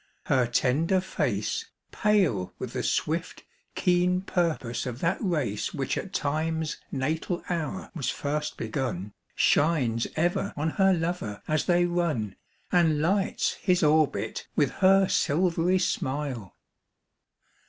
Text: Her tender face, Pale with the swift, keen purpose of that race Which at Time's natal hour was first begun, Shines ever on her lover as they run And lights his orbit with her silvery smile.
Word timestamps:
Her 0.25 0.47
tender 0.47 0.99
face, 0.99 1.67
Pale 1.91 2.55
with 2.57 2.73
the 2.73 2.81
swift, 2.81 3.43
keen 3.75 4.21
purpose 4.21 4.87
of 4.87 4.97
that 5.01 5.19
race 5.21 5.75
Which 5.75 5.95
at 5.95 6.11
Time's 6.11 6.77
natal 6.91 7.43
hour 7.51 7.91
was 7.93 8.09
first 8.09 8.57
begun, 8.57 9.13
Shines 9.35 10.07
ever 10.15 10.55
on 10.57 10.71
her 10.81 10.91
lover 10.91 11.43
as 11.47 11.65
they 11.67 11.85
run 11.85 12.35
And 12.71 12.99
lights 12.99 13.53
his 13.61 13.83
orbit 13.83 14.47
with 14.55 14.71
her 14.81 15.07
silvery 15.07 15.77
smile. 15.77 16.55